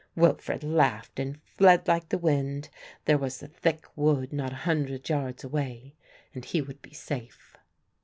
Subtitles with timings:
[0.15, 2.69] Wilfred laughed and fled like the wind;
[3.05, 5.93] there was a thick wood not a hundred yards away
[6.33, 7.55] and he would be safe.